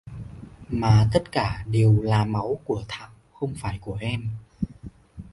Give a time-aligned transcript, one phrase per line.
[0.69, 4.27] Mà tất cả đều là máu của Thảo không phải của em